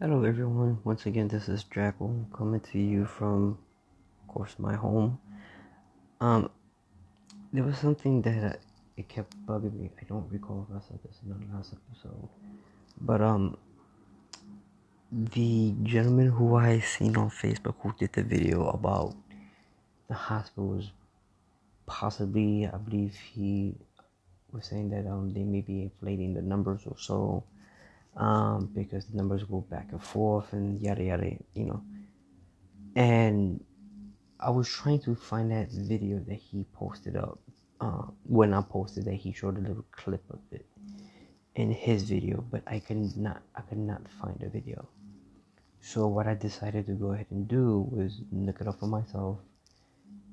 [0.00, 0.78] Hello, everyone.
[0.84, 3.58] Once again, this is Jackal coming to you from,
[4.22, 5.18] of course, my home.
[6.20, 6.50] Um,
[7.52, 8.56] there was something that uh,
[8.96, 9.90] it kept bugging me.
[10.00, 12.28] I don't recall if I said this in the last episode,
[13.00, 13.56] but um,
[15.10, 19.16] the gentleman who I seen on Facebook who did the video about
[20.06, 20.92] the hospital was
[21.86, 23.74] possibly, I believe he
[24.52, 27.42] was saying that um they may be inflating the numbers or so
[28.16, 31.82] um, because the numbers go back and forth and yada yada, you know.
[32.96, 33.62] And
[34.40, 37.38] I was trying to find that video that he posted up
[37.80, 40.66] uh, when I posted that he showed a little clip of it
[41.54, 44.88] in his video, but I could not I could not find the video.
[45.80, 49.38] So what I decided to go ahead and do was look it up for myself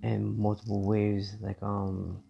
[0.03, 2.21] in multiple ways, like um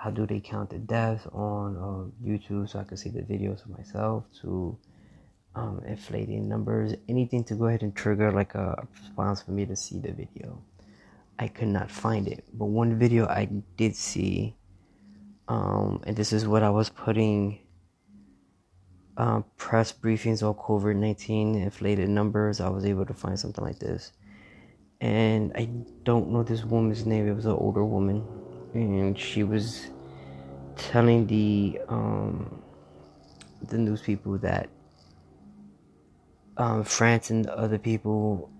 [0.00, 3.62] how do they count the deaths on uh, YouTube so I can see the videos
[3.62, 4.78] of myself to
[5.54, 9.76] um, inflating numbers, anything to go ahead and trigger like a response for me to
[9.76, 10.62] see the video.
[11.38, 13.44] I could not find it, but one video I
[13.76, 14.56] did see,
[15.48, 17.58] um, and this is what I was putting
[19.18, 22.62] uh, press briefings on COVID 19 inflated numbers.
[22.62, 24.12] I was able to find something like this.
[25.02, 25.68] And I
[26.04, 28.39] don't know this woman's name, it was an older woman
[28.74, 29.88] and she was
[30.76, 32.62] telling the um,
[33.68, 34.68] the news people that
[36.56, 38.50] um, France and other people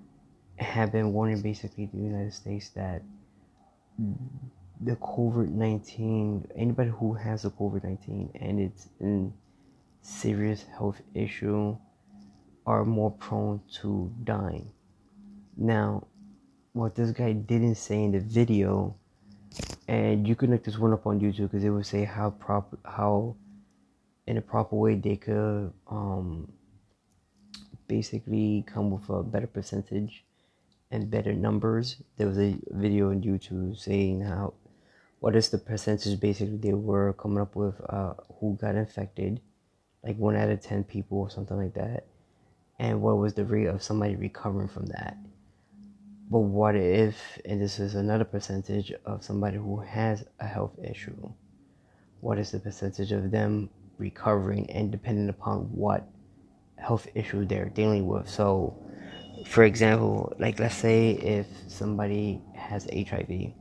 [0.57, 3.03] have been warning basically the United States that
[4.83, 9.31] the COVID nineteen anybody who has a COVID nineteen and it's a
[10.03, 11.77] serious health issue
[12.67, 14.71] are more prone to dying.
[15.57, 16.07] Now,
[16.73, 18.97] what this guy didn't say in the video
[19.89, 22.79] and you can look this one up on YouTube because it will say how proper
[22.85, 23.35] how
[24.27, 26.53] in a proper way they could um,
[27.89, 30.25] basically come with a better percentage
[30.93, 31.97] and better numbers.
[32.17, 34.55] There was a video on YouTube saying how
[35.19, 39.41] what is the percentage basically they were coming up with uh, who got infected,
[40.05, 42.07] like one out of ten people or something like that,
[42.79, 45.17] and what was the rate of somebody recovering from that
[46.31, 51.29] but what if, and this is another percentage of somebody who has a health issue,
[52.21, 53.69] what is the percentage of them
[53.99, 56.07] recovering and depending upon what
[56.77, 58.29] health issue they're dealing with?
[58.29, 58.77] So,
[59.45, 63.53] for example, like let's say if somebody has HIV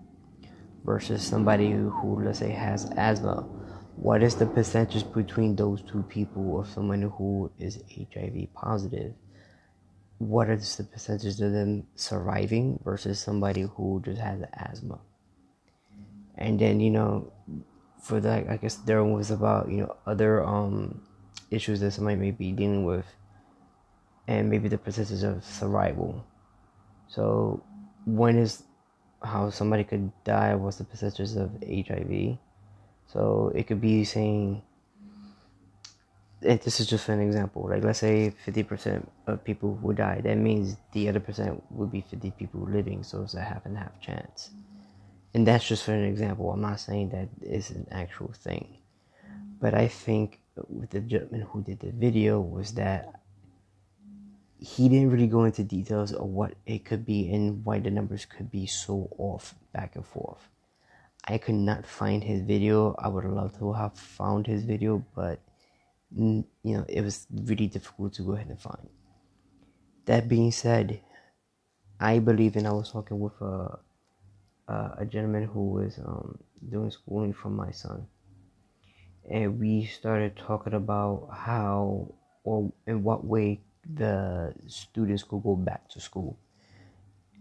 [0.86, 3.47] versus somebody who, who let's say has asthma,
[3.96, 9.13] what is the percentage between those two people of someone who is HIV positive?
[10.19, 15.00] What is the percentage of them surviving versus somebody who just has asthma?
[16.38, 17.34] And then you know
[18.02, 21.02] for that i guess there was about you know other um
[21.52, 23.06] issues that somebody may be dealing with
[24.30, 26.24] and maybe the percentage of survival.
[27.07, 27.63] So
[28.06, 28.62] when is
[29.24, 32.38] how somebody could die what's the percentage of hiv
[33.06, 34.62] so it could be saying
[36.41, 37.67] and this is just an example.
[37.69, 40.22] Like let's say fifty percent of people would die.
[40.22, 43.77] That means the other percent would be fifty people living, so it's a half and
[43.77, 44.51] half chance.
[45.33, 46.51] And that's just for an example.
[46.51, 48.77] I'm not saying that is an actual thing.
[49.59, 53.21] But I think with the gentleman who did the video was that
[54.57, 58.25] he didn't really go into details of what it could be and why the numbers
[58.25, 60.47] could be so off back and forth.
[61.25, 62.95] I could not find his video.
[62.97, 65.39] I would love to have found his video, but
[66.15, 68.89] you know, it was really difficult to go ahead and find.
[70.05, 71.01] That being said,
[71.99, 73.79] I believe, and I was talking with a
[74.67, 76.39] a, a gentleman who was um,
[76.69, 78.07] doing schooling for my son,
[79.29, 83.61] and we started talking about how or in what way
[83.95, 86.39] the students could go back to school.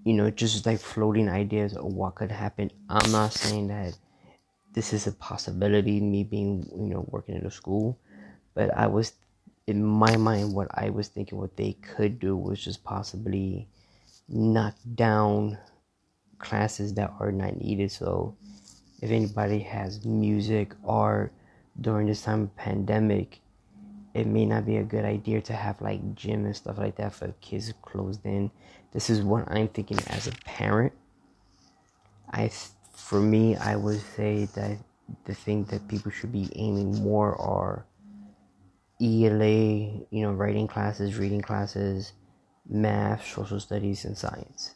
[0.04, 2.70] You know, just like floating ideas of what could happen.
[2.88, 3.98] I'm not saying that
[4.72, 6.00] this is a possibility.
[6.00, 7.98] Me being, you know, working in a school
[8.58, 9.12] but I was,
[9.68, 13.68] in my mind, what I was thinking what they could do was just possibly
[14.28, 15.56] knock down
[16.40, 17.92] classes that are not needed.
[17.92, 18.34] So,
[19.00, 21.32] if anybody has music, art
[21.80, 23.38] during this time of pandemic,
[24.12, 27.14] it may not be a good idea to have like gym and stuff like that
[27.14, 28.50] for kids closed in.
[28.90, 30.92] This is what I'm thinking as a parent.
[32.32, 32.50] I,
[32.92, 34.78] for me, I would say that
[35.26, 37.86] the thing that people should be aiming more are
[39.00, 42.12] ELA, you know, writing classes, reading classes,
[42.68, 44.74] math, social studies, and science.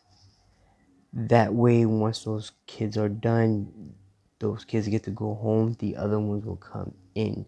[1.12, 3.94] That way, once those kids are done,
[4.38, 7.46] those kids get to go home, the other ones will come in.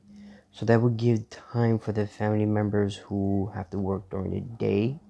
[0.53, 4.41] So that would give time for the family members who have to work during the
[4.41, 5.01] day.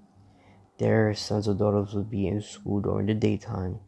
[0.79, 3.81] Their sons or daughters would be in school during the daytime.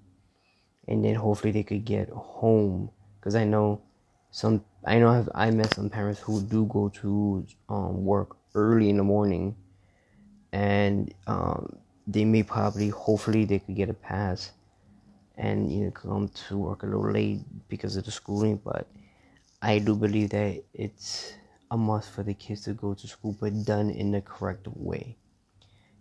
[0.87, 2.91] And then hopefully they could get home.
[3.19, 3.81] Because I know
[4.31, 8.89] some, I know I've, I met some parents who do go to um, work early
[8.89, 9.57] in the morning.
[10.53, 14.53] And um, they may probably, hopefully, they could get a pass
[15.37, 18.87] and you know come to work a little late because of the schooling but
[19.63, 21.35] i do believe that it's
[21.71, 25.17] a must for the kids to go to school but done in the correct way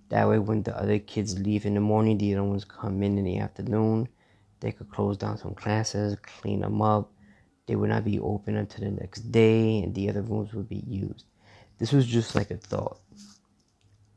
[0.09, 3.17] that way when the other kids leave in the morning the other ones come in
[3.17, 4.07] in the afternoon
[4.61, 7.11] they could close down some classes clean them up
[7.67, 10.83] they would not be open until the next day and the other rooms would be
[10.87, 11.25] used.
[11.79, 12.99] This was just like a thought.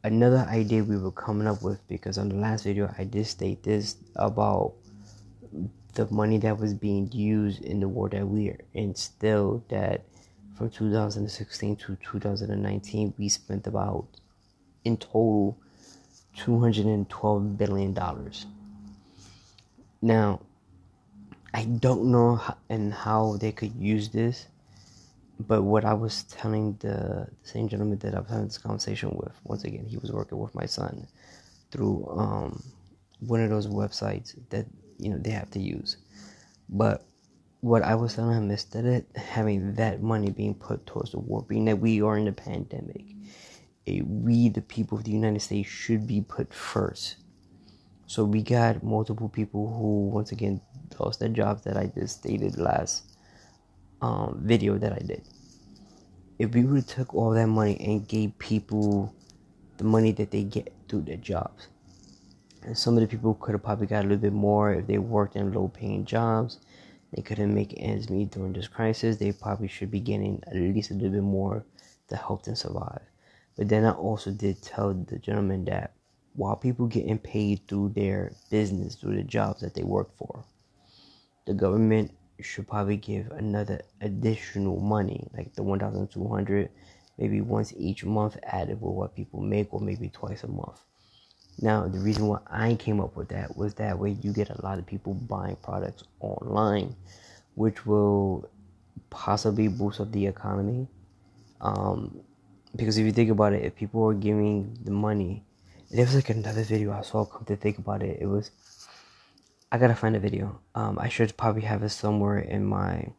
[0.04, 3.62] Another idea we were coming up with because on the last video i did state
[3.64, 4.74] this about
[5.94, 10.04] the money that was being used in the war that we are in still that
[10.56, 14.06] from 2016 to 2019 we spent about
[14.84, 15.58] in total
[16.36, 18.46] 212 billion dollars.
[20.00, 20.40] Now
[21.54, 24.46] i don't know how, and how they could use this
[25.40, 29.10] but what i was telling the, the same gentleman that i was having this conversation
[29.10, 31.06] with once again he was working with my son
[31.70, 32.62] through um,
[33.20, 34.66] one of those websites that
[34.98, 35.96] you know they have to use.
[36.68, 37.04] But
[37.60, 41.18] what I was telling him is that it, having that money being put towards the
[41.18, 43.04] war, being that we are in a pandemic,
[43.86, 47.16] we the people of the United States should be put first.
[48.06, 50.60] So we got multiple people who once again
[50.98, 53.04] lost the jobs that I just stated last
[54.00, 55.22] um, video that I did.
[56.38, 59.14] If we would have took all that money and gave people
[59.76, 61.68] the money that they get through their jobs,
[62.62, 64.98] and some of the people could have probably got a little bit more if they
[64.98, 66.58] worked in low paying jobs.
[67.14, 69.16] They couldn't make ends meet during this crisis.
[69.16, 71.64] They probably should be getting at least a little bit more
[72.08, 73.02] to help them survive.
[73.56, 75.94] But then I also did tell the gentleman that
[76.34, 80.44] while people getting paid through their business, through the jobs that they work for,
[81.48, 86.68] the government should probably give another additional money, like the 1,200,
[87.16, 90.78] maybe once each month added with what people make, or maybe twice a month.
[91.58, 94.62] Now, the reason why I came up with that was that way you get a
[94.62, 96.94] lot of people buying products online,
[97.54, 98.48] which will
[99.08, 100.86] possibly boost up the economy.
[101.62, 102.20] Um,
[102.76, 105.44] because if you think about it, if people are giving the money,
[105.90, 107.24] there was like another video I saw.
[107.24, 108.50] Come to think about it, it was.
[109.70, 110.60] I gotta find a video.
[110.74, 113.12] Um, I should probably have it somewhere in my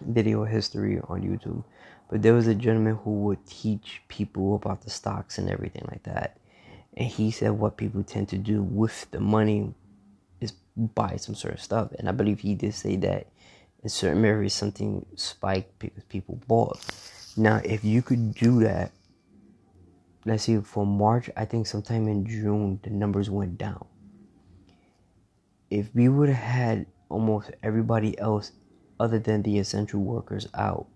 [0.00, 1.64] video history on YouTube.
[2.10, 6.02] But there was a gentleman who would teach people about the stocks and everything like
[6.04, 6.38] that
[6.96, 9.74] and he said what people tend to do with the money
[10.40, 11.92] is buy some sort of stuff.
[11.98, 13.28] And I believe he did say that
[13.82, 16.84] in certain areas something spiked because people bought.
[17.36, 18.92] Now, if you could do that,
[20.26, 23.86] let's see, for March, I think sometime in June, the numbers went down.
[25.72, 28.52] If we would have had almost everybody else
[29.00, 30.86] other than the essential workers out,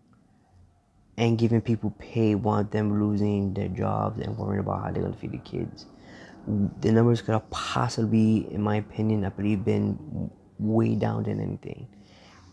[1.16, 5.14] and giving people pay while them losing their jobs and worrying about how they're going
[5.14, 5.86] to feed the kids.
[6.82, 11.88] The numbers could have possibly, in my opinion, I believe, been way down than anything.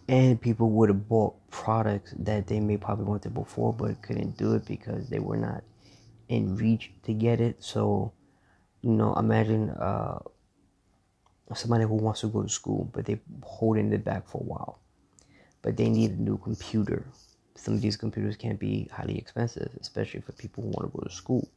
[0.07, 4.55] And people would have bought products that they may probably wanted before but couldn't do
[4.55, 5.61] it because they were not
[6.29, 7.61] in reach to get it.
[7.61, 8.13] So,
[8.81, 10.19] you know, imagine uh,
[11.53, 14.79] somebody who wants to go to school but they're holding it back for a while.
[15.61, 17.05] But they need a new computer
[17.55, 21.03] some of these computers can be highly expensive, especially for people who want to go
[21.03, 21.47] to school.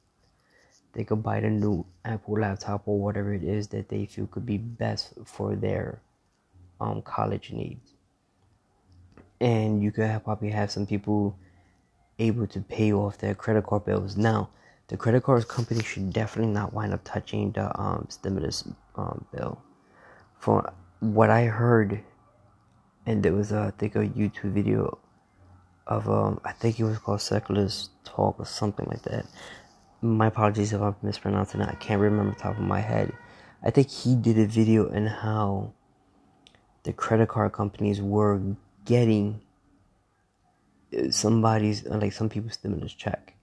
[0.92, 4.46] They could buy the new Apple laptop or whatever it is that they feel could
[4.46, 6.00] be best for their
[6.80, 7.92] um, college needs.
[9.40, 11.36] And you could have, probably have some people
[12.18, 14.16] able to pay off their credit card bills.
[14.16, 14.50] Now,
[14.88, 18.64] the credit card company should definitely not wind up touching the um, stimulus
[18.94, 19.60] um, bill.
[20.38, 22.02] For what I heard,
[23.04, 24.98] and there was, uh, I think, a YouTube video
[25.86, 29.26] of um I think it was called Secularist Talk or something like that.
[30.02, 31.68] My apologies if I'm mispronouncing it.
[31.68, 33.12] I can't remember top of my head.
[33.62, 35.72] I think he did a video on how
[36.82, 38.40] the credit card companies were
[38.84, 39.40] getting
[40.96, 43.34] uh, somebody's like some people's stimulus check.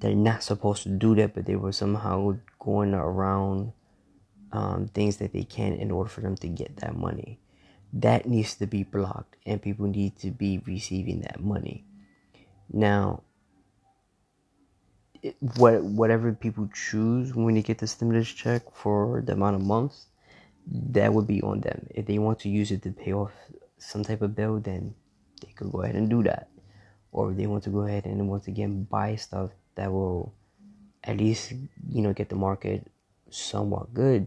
[0.00, 3.72] They're not supposed to do that, but they were somehow going around
[4.52, 7.40] um, things that they can in order for them to get that money.
[7.92, 11.84] That needs to be blocked, and people need to be receiving that money.
[12.72, 13.22] Now,
[15.22, 19.62] it, what whatever people choose when they get the stimulus check for the amount of
[19.62, 20.06] months,
[20.66, 21.86] that would be on them.
[21.90, 23.32] If they want to use it to pay off
[23.78, 24.94] some type of bill, then
[25.40, 26.48] they could go ahead and do that.
[27.12, 30.34] or they want to go ahead and once again buy stuff that will
[31.04, 31.52] at least
[31.88, 32.86] you know get the market
[33.30, 34.26] somewhat good,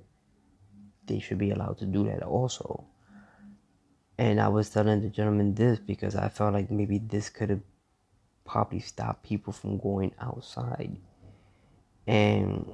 [1.07, 2.85] they should be allowed to do that also.
[4.17, 7.61] And I was telling the gentleman this because I felt like maybe this could have
[8.45, 10.97] probably stopped people from going outside.
[12.07, 12.73] And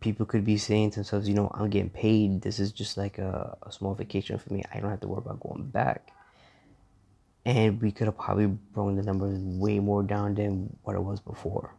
[0.00, 2.42] people could be saying to themselves, you know, I'm getting paid.
[2.42, 4.62] This is just like a, a small vacation for me.
[4.72, 6.12] I don't have to worry about going back.
[7.44, 11.20] And we could have probably brought the numbers way more down than what it was
[11.20, 11.74] before.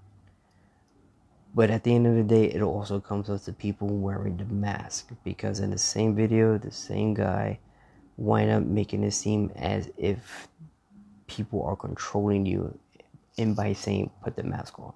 [1.57, 4.45] But at the end of the day, it also comes with the people wearing the
[4.45, 7.57] mask because in the same video, the same guy
[8.15, 10.49] wind up making it seem as if
[11.25, 12.77] people are controlling you
[13.39, 14.93] and by saying put the mask on.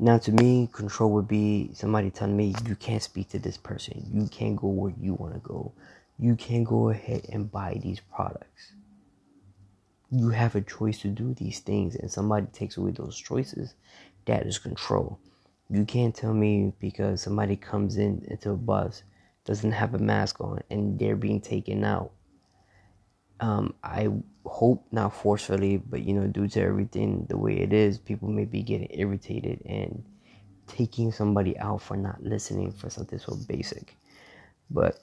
[0.00, 4.04] Now, to me, control would be somebody telling me you can't speak to this person,
[4.12, 5.70] you can't go where you want to go,
[6.18, 8.72] you can't go ahead and buy these products.
[10.12, 13.74] You have a choice to do these things, and somebody takes away those choices.
[14.26, 15.18] That is control.
[15.70, 19.02] You can't tell me because somebody comes in into a bus
[19.44, 22.12] doesn't have a mask on and they're being taken out.
[23.40, 24.08] Um, I
[24.44, 28.44] hope not forcefully, but you know, due to everything the way it is, people may
[28.44, 30.04] be getting irritated and
[30.68, 33.96] taking somebody out for not listening for something so basic.
[34.70, 34.98] But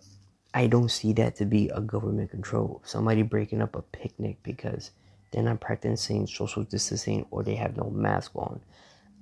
[0.60, 2.82] I don't see that to be a government control.
[2.84, 4.92] Somebody breaking up a picnic because
[5.32, 8.60] they're not practicing social distancing or they have no mask on.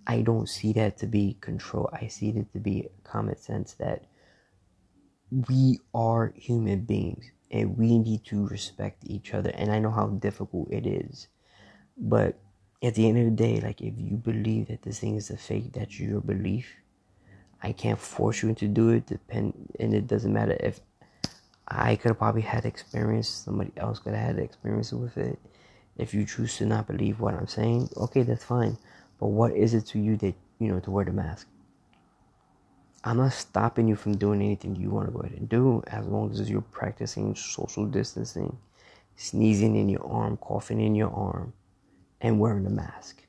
[0.07, 1.91] I don't see that to be control.
[1.93, 4.05] I see it to be common sense that
[5.47, 9.51] we are human beings and we need to respect each other.
[9.51, 11.27] And I know how difficult it is.
[11.95, 12.39] But
[12.81, 15.37] at the end of the day, like if you believe that this thing is a
[15.37, 16.65] fake, that's your belief.
[17.61, 19.05] I can't force you to do it.
[19.05, 20.81] Depend, and it doesn't matter if
[21.67, 23.27] I could have probably had experience.
[23.27, 25.37] Somebody else could have had experience with it.
[25.97, 28.77] If you choose to not believe what I'm saying, okay, that's fine.
[29.19, 31.47] But what is it to you that you know to wear the mask?
[33.03, 36.05] I'm not stopping you from doing anything you want to go ahead and do as
[36.05, 38.57] long as you're practicing social distancing,
[39.15, 41.53] sneezing in your arm, coughing in your arm,
[42.21, 43.23] and wearing a mask.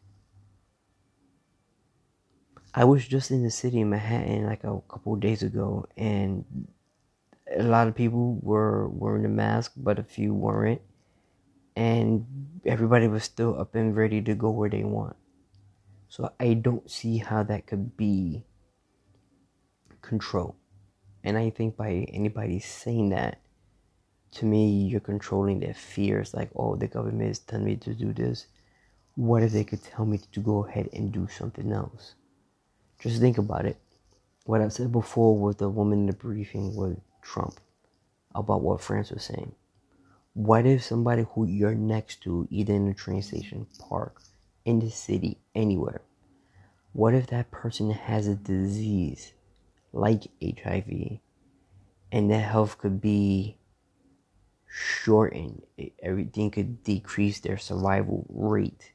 [2.74, 6.44] I was just in the city in Manhattan like a couple days ago, and
[7.56, 10.82] a lot of people were wearing a mask, but a few weren't.
[11.76, 12.26] And
[12.64, 15.16] everybody was still up and ready to go where they want.
[16.08, 18.44] So I don't see how that could be
[20.02, 20.56] control.
[21.22, 23.40] And I think by anybody saying that,
[24.32, 26.34] to me, you're controlling their fears.
[26.34, 28.46] Like, oh, the government is telling me to do this.
[29.14, 32.14] What if they could tell me to go ahead and do something else?
[33.00, 33.78] Just think about it.
[34.44, 36.98] What I said before with the woman in the briefing with
[37.32, 37.60] Trump
[38.34, 39.52] about what France was saying.
[40.34, 44.22] What if somebody who you're next to, either in a train station, park,
[44.64, 46.02] in the city, anywhere,
[46.92, 49.32] what if that person has a disease
[49.92, 51.18] like HIV,
[52.12, 53.58] and that health could be
[54.68, 55.62] shortened.
[56.02, 58.92] Everything could decrease their survival rate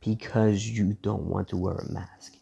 [0.00, 2.36] because you don't want to wear a mask.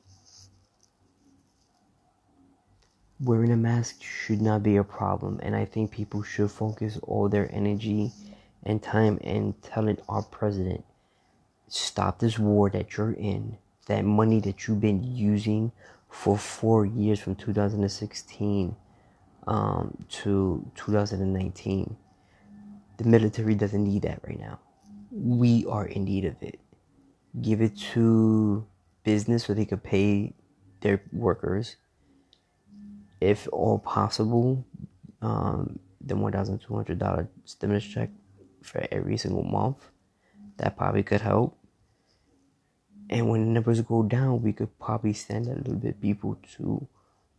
[3.21, 7.29] Wearing a mask should not be a problem, and I think people should focus all
[7.29, 8.13] their energy
[8.63, 10.85] and time and telling our president
[11.69, 15.73] stop this war that you're in, that money that you've been using
[16.09, 18.77] for four years from 2016
[19.47, 21.97] um, to 2019.
[22.99, 24.61] The military doesn't need that right now.
[25.11, 26.61] We are in need of it.
[27.41, 28.67] Give it to
[29.05, 30.35] business so they could pay
[30.81, 31.77] their workers.
[33.21, 34.65] If all possible,
[35.21, 38.11] um, the $1,200 stimulus check
[38.63, 39.91] for every single month.
[40.59, 41.57] That probably could help.
[43.11, 46.87] And when the numbers go down, we could probably send a little bit people to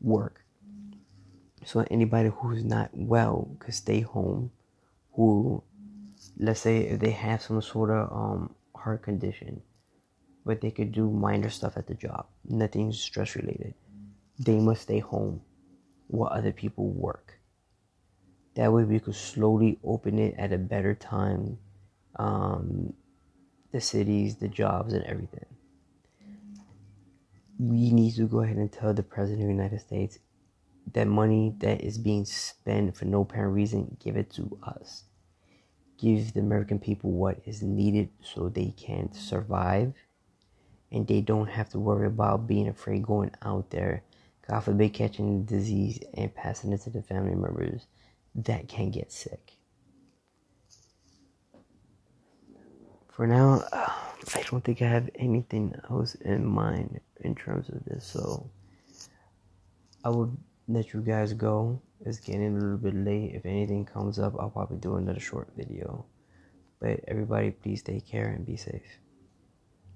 [0.01, 0.43] work.
[1.65, 4.51] So anybody who's not well could stay home.
[5.13, 5.61] Who,
[6.37, 9.61] let's say, if they have some sort of um, heart condition,
[10.45, 13.73] but they could do minor stuff at the job, nothing stress related.
[14.39, 15.41] They must stay home
[16.09, 17.39] while other people work.
[18.55, 21.57] That way, we could slowly open it at a better time.
[22.17, 22.93] Um,
[23.71, 25.45] the cities, the jobs, and everything
[27.59, 30.19] we need to go ahead and tell the president of the United States
[30.93, 35.03] that money that is being spent for no apparent reason, give it to us.
[35.97, 39.93] Give the American people what is needed so they can survive
[40.89, 44.03] and they don't have to worry about being afraid going out there,
[44.49, 47.85] God forbid, catching the disease and passing it to the family members
[48.35, 49.59] that can get sick.
[53.19, 58.05] for now, I don't think I have anything else in mind in terms of this.
[58.05, 58.49] So
[60.05, 60.31] I will
[60.69, 61.81] let you guys go.
[62.05, 63.35] It's getting a little bit late.
[63.35, 66.05] If anything comes up, I'll probably do another short video.
[66.79, 68.87] But everybody, please take care and be safe.